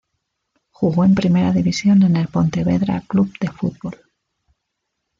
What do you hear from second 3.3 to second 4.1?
de Fútbol.